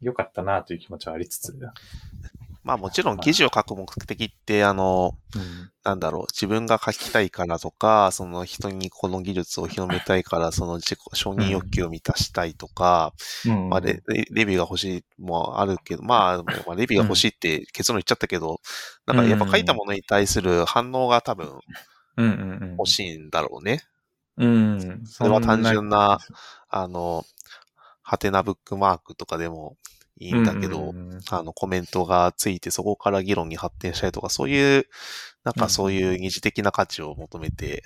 [0.00, 1.58] 良かったなという気持ちはありつつ。
[2.64, 13.14] まあもちろん記事を書く目的って、あの、うん、なんだろう、自分が書きたいからとか、その人にこの技術を広めたいから、その自己承認欲求を満たしたいとか、
[13.46, 18.60] うん、まあレレビューが欲しいもあるけど、まあ、まあ、レビューが欲しいって結論言っちゃったけど、
[19.06, 21.60] なんかやっぱ書いたものに対する反応が多分、
[22.76, 23.72] 欲しいんだろうね。
[23.72, 23.97] うん。
[25.06, 26.18] それは単純な、
[26.68, 27.24] あの、
[28.02, 29.76] ハテナブックマークとかでも
[30.18, 30.94] いいんだけど、
[31.30, 34.86] あの、コメントがついてそこから議論に発展したりとか、そういう、
[35.44, 37.84] なんかそういう二次的な価値を求めて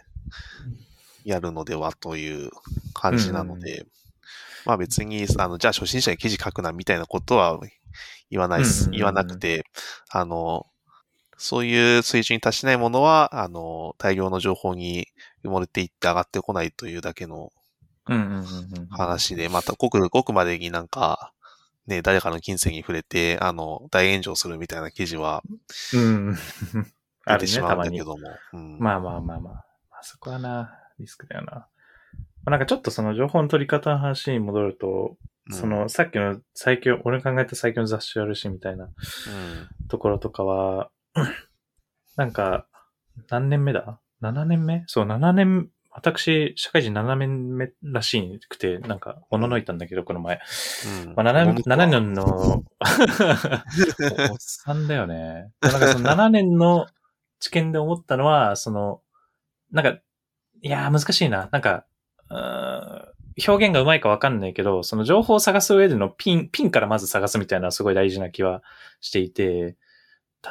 [1.25, 2.51] やるのではという
[2.95, 3.87] 感じなので、
[4.65, 7.59] まあ別に、あの、じゃあ初心者に記事書くなみたいなことは
[8.31, 8.91] 言わないです。
[8.91, 9.65] 言わなくて、
[10.09, 10.67] あの、
[11.37, 15.09] そういう水準に達しないものは、あの、大量の情報に
[15.45, 17.53] 埋もれていって上がってこないというだけの
[18.91, 21.33] 話で、またごくごくまでになんか、
[21.87, 25.43] ね、誰かの金銭に触れて、あの、大炎上するみたいな記事は、
[25.95, 26.37] うん。
[27.27, 29.55] 出てしまうんまあまあまあまあ。
[29.55, 29.61] ま
[29.99, 31.53] あ、そこはな、リスクだよな。
[31.53, 31.67] ま
[32.47, 35.17] あ、なんかちょっとその情報の取り方の話に戻ると、
[35.51, 38.89] うん、その、さっきの最強、俺考えた最強の雑誌あるしみたいな、
[39.89, 40.91] ところとかは、
[42.17, 42.67] なんか、
[43.29, 44.85] 何年目だ ?7 年目？
[44.87, 50.41] そう、7年私、社会人7年目らしくて、なんか、おののいたんだけど、この前。
[51.05, 52.65] うん、まあ、7, 7年の、
[54.31, 55.53] おっさんだよね。
[55.61, 56.87] なんかその7年の
[57.41, 59.03] 知見で思ったのは、その、
[59.71, 60.01] なんか、
[60.63, 61.51] いやー難しいな。
[61.53, 61.85] なんか、
[63.47, 68.63] 表現がうまいかわかんないけど、その情報を探す上でのピン、ピンからまず探すみたいなすごい大事な気は
[69.01, 69.77] していて、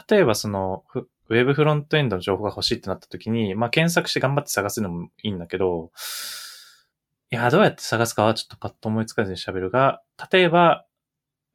[0.08, 0.84] 例えばその、
[1.32, 5.92] ウェブフロントエンドの情報が欲しいってなった時に、まあ、検索して頑張って探すのもいいんだけど、
[7.32, 10.86] いや、どうやって探すかはちょっとパッと思いつかずに喋るが、例えば、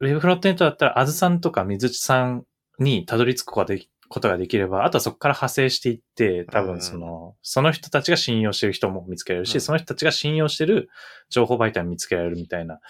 [0.00, 2.44] ウェブフロントエンドだったら、あずさんとか水地さん
[2.78, 10.88] にたどり着くことができことができれば、あとはそこから派生していって、多分その、その人たちが信用してる人も見つけられるし、その人たちが信用してる
[11.28, 12.80] 情報媒体も見つけられるみたいな、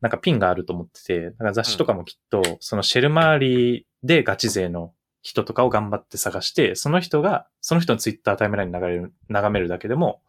[0.00, 10.22] なんかピンがあると思ってて、なんか雑誌とかもきっと、そのシェル周りでガチ勢の人とかを頑張って探して、その人が、その人のツイッタータイムラインに流れる、眺めるだけでも、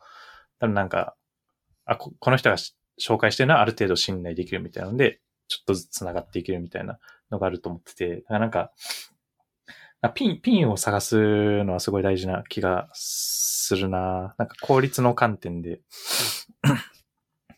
[0.60, 1.16] 多分なんか、
[1.86, 2.58] あ、この人が
[3.00, 7.00] 紹介してるのはある程度信頼できるみたいなので、ちょっとずつ繋がっていけるみたいな
[7.30, 8.72] のがあると思ってて、だからなんか、
[10.16, 15.82] ピン、ピンを探すのはすごい大事な気がするななんか効率の観点で。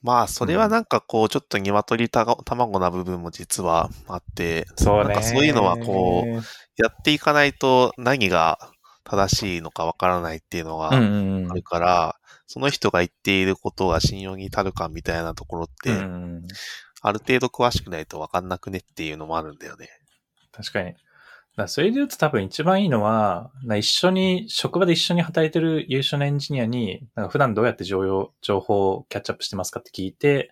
[0.03, 5.05] まあ、それはなんかこう、ちょっと鶏た卵な部分も実はあって、そうね。
[5.05, 6.33] なんかそういうのはこう、
[6.75, 8.59] やっていかないと何が
[9.05, 12.15] 正しいのかわからないっていうのがあるから、
[12.47, 15.91] その人が言っていることが信用に至るかみたいなところって、
[17.01, 19.87] ある程度詳しくないとわかんなくねっていうのもあるんだよね。
[20.51, 20.95] 確かに。
[21.55, 30.51] だそれで言うと多分一番いいのは、一緒に、職場で一緒に働いてる優秀なエンジニアに、なんか普段どうやって情報情報をキャッチアップしてますかって聞いて、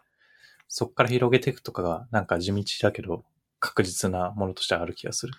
[0.67, 3.23] そこから広げていくとかが、なんか地道だけど、
[3.59, 5.33] 確実なものとしてある気がする。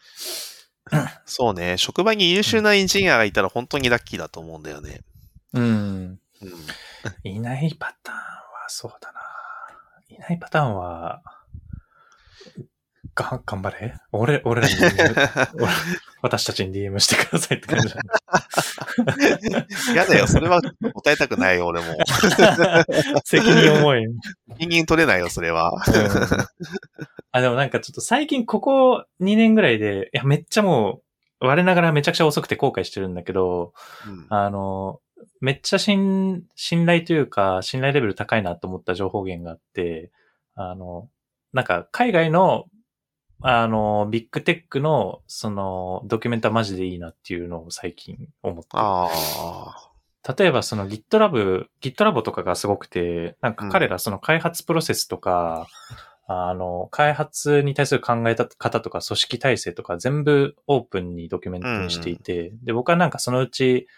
[1.27, 1.79] そうね。
[1.79, 5.01] 職場に優秀なエンジニアがいたら本当にラッキーだと思うんだよね。
[5.53, 5.63] うん。
[5.63, 6.59] うん、
[7.23, 8.23] いないパターンは
[8.69, 9.21] そうだな。
[10.09, 11.23] いないパターンは、
[13.15, 14.75] が、頑張れ俺、俺らに、
[16.23, 17.95] 私たちに DM してくださいって感じ
[19.93, 20.27] 嫌だよ。
[20.27, 20.61] それは
[20.95, 21.95] 答えたくないよ、俺も。
[23.25, 24.07] 責任重い。
[24.53, 25.73] 責任取れないよ、それは。
[27.33, 31.01] あ、でもなんかちょっと最近ここ2年ぐらいで、いや、めっちゃも
[31.41, 33.73] う、我ながらめちゃくちゃ遅くて後悔してるんだけど、
[34.07, 35.01] うん、あの、
[35.41, 40.13] めっちゃ信、信頼というか、信頼レベル高いなと思った情報源があって、
[40.55, 41.09] あの、
[41.53, 42.67] なんか海外の、
[43.43, 48.69] あの、ビッグテックの、その、ドキュメントはマジでいいなっていうのを最近思って。
[48.73, 49.93] ああ。
[50.37, 55.67] 例えばその GitLab、GitLab とかがすごくて、なんか彼らその開発プロセスとか、
[56.29, 63.89] うん、あの、開発に対する考え方とか組織体制とか全部オープンにドキュメントにしていて、うん、で、僕はなんかそのうち、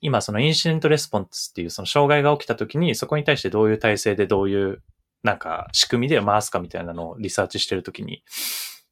[0.00, 4.82] 今そのインシデントレスポンスっていうその障害が起きた時にそこに対してどういう体制でどういう
[5.22, 8.22] なんか仕組みで回すかみたいなのをリサーチしてる時に、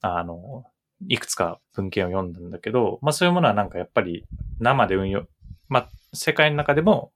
[0.05, 0.65] あの、
[1.09, 4.27] いくつか文献を読んだんだけど、まあそういうものはなんかやっぱり
[4.61, 5.27] 生で運用、
[5.69, 7.13] まあ世界の中でも、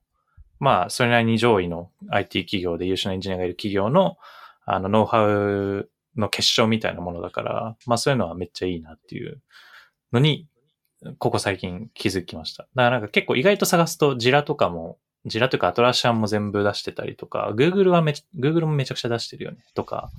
[0.58, 4.16] まあそれなりに上位の IT 企業で優秀なエンジニアがいる企業の
[4.64, 9.40] あのノウハウの結晶みたいなものだから、まあそういうのはめっちゃいいなっていう
[10.12, 10.48] のに
[11.18, 12.64] ここ最近気づきました。
[12.64, 20.10] だからなんか結構意外と探すとジラとかも、ジラというかアトラシアンも全部出してたりとか、Google はめ、Google もめちゃくちゃ出してるよね、とか、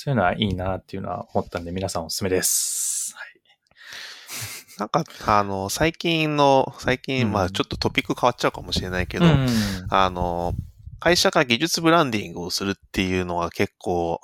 [0.00, 3.16] そういうのはいいなっていうのは思ったんで皆さんおすすめです。
[3.16, 4.78] はい。
[4.78, 9.48] なんか、あの、最近の、最近、うん、まあちょっとトピック変わっちゃうかもしれないけど、うん、
[9.90, 10.54] あの、
[11.00, 14.20] 会社が技術ブランディングをするっていうのは結構、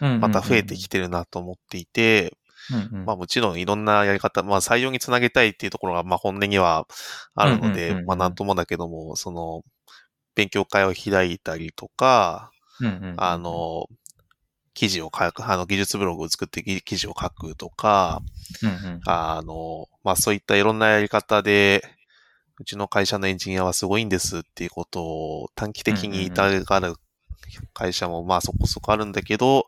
[0.00, 2.34] また増えてきてるなと思っていて、
[2.72, 6.86] うんうん、まあもちろんいろんなやり方、まあ採用につなげたいっていうところがまあ本音には
[7.34, 9.62] あるので、まあなんともだけども、その、
[10.34, 13.88] 勉強会を開いたりとか、うんうんうん、あの、
[14.78, 18.22] 記事を書く、あの、技術ブログを作って記事を書くとか、
[18.62, 21.82] うんうん、あの、まあそういったいろんなやり方で、
[22.60, 26.94] うちの会社のエンジニアはすごいんですっていうことを短期的に言いたがる
[27.74, 29.66] 会社もまあそこそこあるんだけど、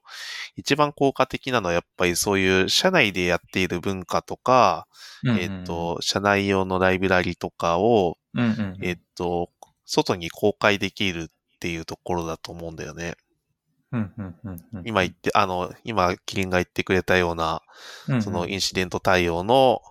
[0.54, 4.86] 一番効果的なのはやっぱりそういう社内でやっている文化とか、
[5.24, 9.50] うんうん、えっ、ー、と、社内用のライブラリとかを、うんうん、えっ、ー、と、
[9.86, 13.16] 外に公開できるっていうところだと思うんだよね。
[14.84, 17.62] 今言って、あの、今、キリンが言ってくれたような、
[18.08, 19.82] うんうん、そのインシデント対応の、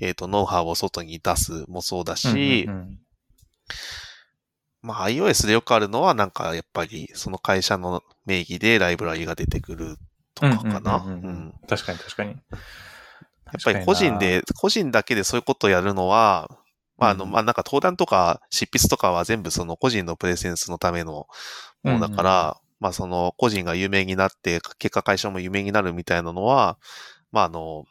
[0.00, 2.68] えっ、ー、と、ノウハウを外に出すもそうだし、
[4.82, 9.96] まあ iOS でよくあるのはなんかやっぱりその会社の名義でライブラリが出てくる
[10.34, 11.04] とかかな。
[11.68, 12.30] 確かに確かに。
[12.30, 12.36] や
[13.58, 16.50] っぱり個人で、個人だけでそういうことをやるのは、
[16.98, 21.28] まああの、まあなんか登壇とか執筆とかは全部その個人のプレゼンスのための
[21.82, 26.78] ものだから、まあその個人が有名になって、結果会社も有名になるみたいなのは、
[27.30, 27.84] まああの、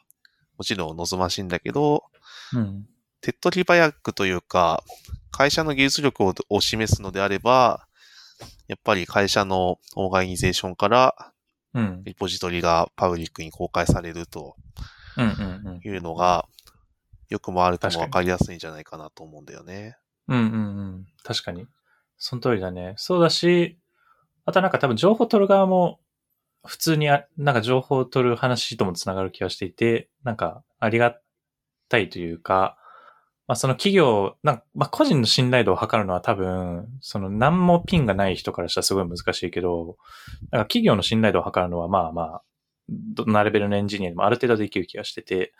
[0.58, 2.04] もちろん望ましいんだけど、
[2.52, 2.86] うん、
[3.22, 4.84] 手っ取り早くというか、
[5.30, 7.88] 会社の技術力をを示すのであれば、
[8.68, 11.32] やっぱり会社のオーガニゼーションから、
[12.04, 14.56] リポジトリがパブリックに公開されると
[15.84, 16.46] いうのが、
[17.30, 19.96] よくもあるとも分かりやすいんじゃないかなと思うんだよね。
[20.28, 20.56] うんうんう
[20.98, 21.06] ん。
[21.24, 21.66] 確かに。
[22.18, 22.94] その通りだね。
[22.98, 23.78] そうだし、
[24.44, 26.00] あとなんか多分情報取る側も、
[26.64, 31.16] 普通にあ、なんか情報を取る話ともつながる気がしていて、なんかありが
[31.88, 32.76] たいというか、
[33.48, 39.96] まあその企業、なんまあ個人の信頼度を測るのは多分、その何もピンがない人からしたらすごい難しいけど、
[40.50, 42.42] なんか企業の信頼度を測るのはまあまあ、
[42.88, 45.52] どんなレベルのエンジニアでもある程度できる気がしてて、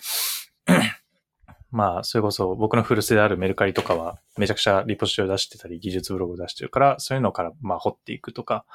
[1.72, 8.66] まあ、それこそ僕の古巣であるメルカリとかはめちゃくちゃリポジトリを出してたり、技術ブログを出してるから、そういうのからまあ掘っていくとか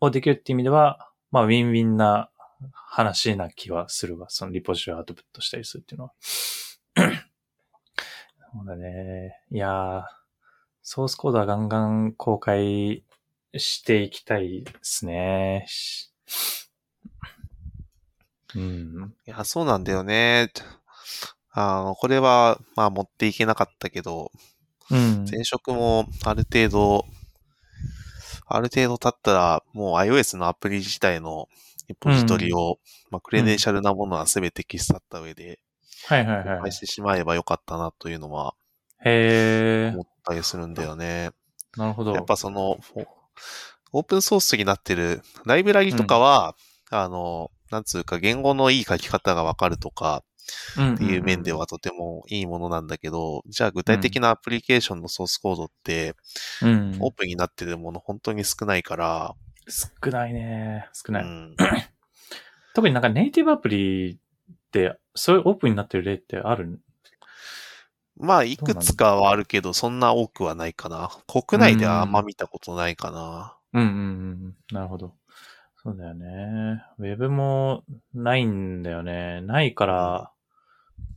[0.00, 2.28] をできるっていう意味では、まあウィンウィンな
[2.72, 4.26] 話な気はするわ。
[4.28, 6.12] そのリポジトリをアウトプットしたりするっていうのは。
[8.52, 9.40] そうだね。
[9.50, 10.04] いやー、
[10.82, 13.02] ソースコードはガンガン公開
[13.56, 15.66] していきたいですね。
[18.54, 19.14] うん。
[19.26, 20.52] いや、そうなんだよね。
[21.58, 24.30] あの、これは、まあ持っていけなかったけど、
[24.90, 27.06] うん、前職もある程度、
[28.46, 31.48] ある程度経ったら、もう iOS のアプリ自体の
[31.88, 32.76] リポジトリを、うん、
[33.10, 35.58] まあ、クレデンシャルなものは全て消し去った上で、
[36.06, 36.60] はいはいはい。
[36.60, 38.54] 返してしまえばよかったなというのは、
[39.02, 41.30] へ思ったりするんだよね。
[41.78, 42.12] なるほど。
[42.12, 42.76] やっぱその、
[43.92, 46.54] オープンソースになってるライブラリとかは、
[46.92, 50.22] うん、あの、なんつうか言語のいい書き方がわかるとか、
[50.94, 56.14] っていう面ではとてもいいものなんだけど、じゃあ具体的なアプリケーションのソースコードって、
[56.62, 59.34] うん、オープンになってるもの本当に少ないから。
[59.68, 60.88] 少ないね。
[60.92, 61.24] 少ない。
[61.24, 61.56] うん、
[62.74, 64.18] 特になんかネイティブアプリ、
[65.14, 66.80] そういうオープンになってる例ってある？
[68.18, 71.10] まあ、いくつかはあるけど、そんな多くはないかな。
[71.26, 73.56] 国内ではあんま見たことないかな。
[73.74, 73.92] うんうんう
[74.48, 74.56] ん。
[74.72, 75.14] なるほど。
[75.82, 76.82] そうだよね。
[76.98, 79.42] ウェブもないんだよね。
[79.42, 80.32] ないから、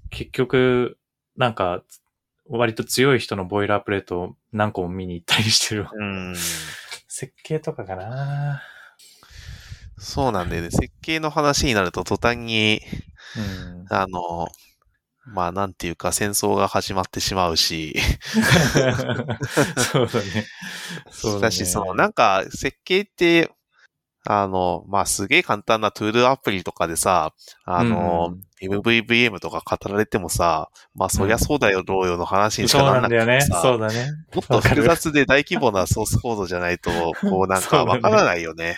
[0.09, 0.97] 結局、
[1.35, 1.83] なんか、
[2.49, 5.91] 割と強い人のボイラープレートを何個も見に行ったりしてるわ。
[5.93, 6.35] うん。
[7.07, 8.61] 設計とかかな
[9.99, 10.71] そうなんだよね。
[10.71, 12.81] 設計の話になると途端に、
[13.37, 13.85] うん。
[13.89, 14.47] あの、
[15.25, 17.95] まあなんていうか戦争が始まってしまうし、
[19.91, 20.47] そうだね。
[21.11, 21.41] そうだね。
[21.41, 23.51] だし、そのなんか設計って、
[24.25, 27.33] あの、まあすげえ簡単なトゥールアプリとかでさ、
[27.65, 33.37] あの、MVVM とか語られてもさ、まあそりゃそうだよ、どうよの話にしそうかならなんだよね。
[33.37, 34.11] なくてさ、そうだね。
[34.35, 36.91] もっと複雑で大規模なソースコードじゃないと、
[37.29, 38.77] こうなんかわからないよね。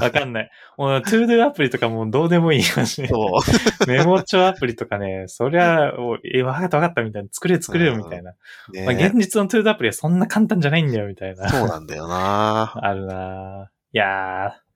[0.00, 0.50] わかんない。
[0.78, 3.08] もう、トゥードゥアプリとかもうどうでもいい話ね。
[3.08, 3.38] そ
[3.86, 3.86] う。
[3.86, 7.28] メモ帳アプリとかね、そりゃ、おえ、わかったわかったみたいな。
[7.30, 8.32] 作れる作れるみたいな。
[8.72, 11.48] ねまあ、現実のトゥードゥアプリはそんな簡単じゃないんだよ、みたいな。
[11.50, 14.69] そうなんだよな あるなぁいやー。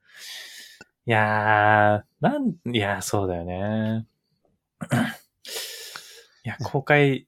[1.07, 4.07] いやー、なん、いやー、そうだよね。
[6.43, 7.27] いや、公開、い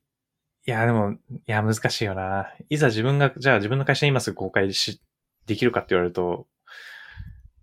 [0.66, 2.54] や、でも、いや、難しいよな。
[2.70, 5.02] いざ自分が、じゃあ自分の会社に今すぐ公開し、
[5.46, 6.48] できるかって言われると、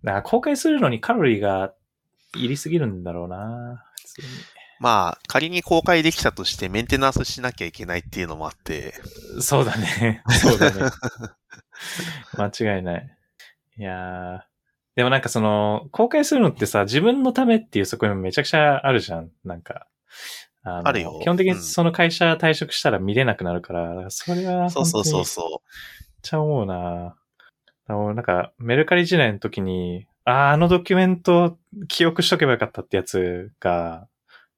[0.03, 1.73] な公開するのにカロリーが
[2.35, 3.85] いりすぎるんだろうな。
[4.01, 4.27] 普通に。
[4.79, 8.93] まあ、仮に公開できたとしてメンテナンスしなきゃいけないっていうのもあって、
[9.41, 10.21] そうだね。
[10.41, 10.91] そうだね。
[12.37, 13.17] 間違いない。
[13.77, 14.54] いやー。
[14.95, 19.29] でもなんかその、公開するのってさ、自分のためっていう側面めちゃくちゃあるじゃん。
[19.43, 19.87] なんか。
[20.63, 25.61] あのあるよ基本的にうんその会社退職したら見れなくなるから、それはそうそうそうそ
[26.23, 27.15] ちゃ思うな
[27.87, 34.07] あのなんか、メルカリ時代の時に、ああ、あのドキュメント記憶しとけばよかったってやつが、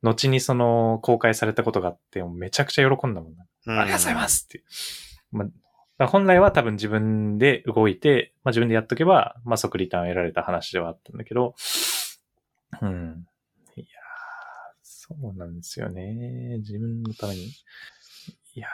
[0.02, 3.44] 後にその公開されたことがあって、めちゃくちゃ喜んだもんな。
[3.68, 3.72] う。
[3.72, 4.64] うんありがとうございますって。
[5.32, 5.46] ま
[6.06, 11.56] 本来は多分自分で動いて、まあ自分でやっとけば、まあ即リターンを得られた話ではあったんだけど、
[12.82, 13.26] うん。
[13.76, 13.86] いや
[14.84, 16.58] そうなんですよね。
[16.60, 17.46] 自分のために。
[17.46, 18.68] いや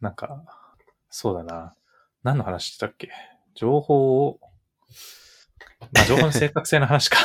[0.00, 0.44] なんか、
[1.08, 1.74] そうだな。
[2.22, 3.10] 何の話してたっけ？
[3.54, 4.38] 情報を、
[5.80, 7.16] まあ情報の正確性の話か。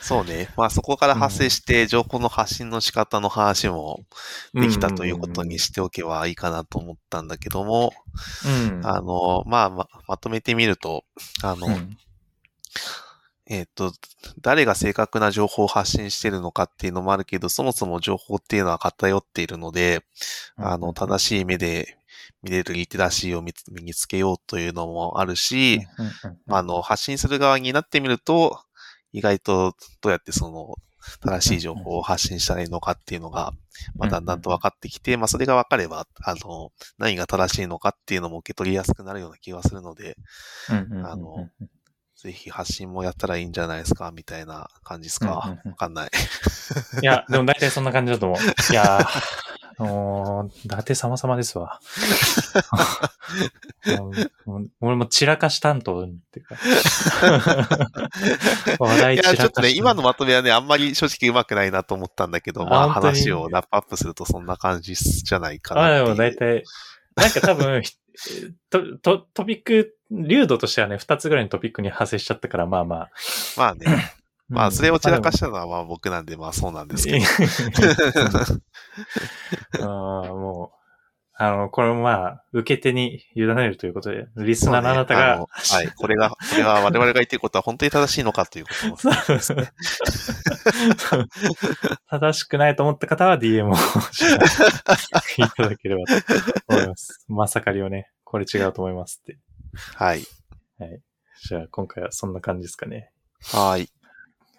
[0.00, 0.48] そうね。
[0.56, 4.04] まあそこから発生して情報の発信の仕方の話も
[4.54, 7.92] できたということにしておけばいいかなと思ったんだけども、
[8.44, 8.86] うん。
[8.86, 11.04] あの、まあま、まとめてみると、
[11.42, 11.96] あの、うん。
[13.46, 13.92] えっ、と、
[14.40, 20.04] 誰が正確な情報を発信してるのかっていうのもあるけど、そもそも情報っていうのは偏っているので、
[20.56, 21.98] あの、正しい目で
[22.42, 25.80] 見れるリテラシーを見つ身につけようというのもあるし、
[26.48, 28.62] あの、発信する側になってみると、
[29.12, 30.74] 意外とどうやってその、
[31.22, 33.52] 正しい情報を発信したらいいのかっていうのが、
[33.96, 40.16] まあ、だんだんと分かってきて、まあ、それが分かれば、あの、何が正しいのかっていうのも受け取りやすくなるような気がするので、
[41.06, 41.48] あの
[42.22, 45.30] ぜひ発信もやったらいいんじゃないですか、みたいな感じですか？
[45.36, 46.10] わうんうんうんかんない。
[47.02, 48.72] いや、でも大体そんな感じだと思う。
[48.72, 49.06] いやー、
[49.80, 51.80] もう、伊達様々ですわ。
[54.80, 56.56] 俺 も散らかし担当っていうか。
[58.78, 66.02] 話題いや、散らかしちょっとね、今のまとめはね、あんまり正直うまくないなと思ったんだけど、まあ話をラップアップするとそんな感じじゃないかなあ、で。
[66.02, 66.62] も大体、
[67.16, 67.94] なんか多分、ひ
[68.68, 73.10] と、と、トピック、流度としてはね、二つぐらいのトピックに派生しちゃったから、まあまあ。
[73.56, 74.14] まあね。
[74.50, 77.24] まあ、それを散らかししたのはまあ僕なんで、まあそうなんですけど。
[79.80, 80.80] ああ、もう、
[81.42, 85.88] あの、これもまあ、受け手に委ねるということで、リスナーのあなたが、ねはい。
[85.96, 88.96] これが、これが我々が言ってることは本当に正しいのかということも。
[88.96, 89.66] そう
[92.10, 93.72] 正しくないと思った方は DM を
[95.38, 96.12] いただければと
[96.68, 97.24] 思います。
[97.28, 99.38] まさかりをね、これ違うと思いますって。
[99.94, 100.26] はい。
[101.48, 103.12] じゃあ今回はそんな感じですかね。
[103.52, 103.88] はい。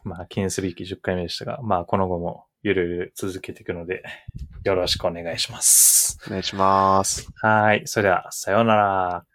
[0.04, 4.04] まあ、記念すべき10回目でしたが、まあ、この後もゆるゆる続けていくので、
[4.64, 6.20] よろしくお願いします。
[6.28, 7.28] お願いします。
[7.36, 7.84] はい。
[7.86, 9.26] それでは、さようなら。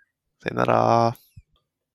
[0.40, 1.25] さよなら。